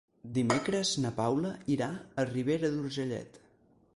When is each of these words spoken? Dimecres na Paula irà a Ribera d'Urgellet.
Dimecres 0.35 0.93
na 1.03 1.11
Paula 1.19 1.51
irà 1.75 1.91
a 2.23 2.27
Ribera 2.31 2.71
d'Urgellet. 2.77 3.41